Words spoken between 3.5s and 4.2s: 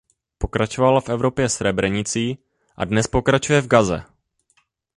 v Gaze!